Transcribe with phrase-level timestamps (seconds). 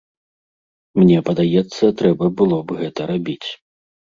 [0.99, 3.49] Мне падаецца, трэба было б гэта рабіць.